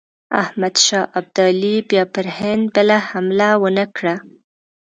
[0.41, 4.15] احمدشاه ابدالي بیا پر هند بله حمله ونه کړه.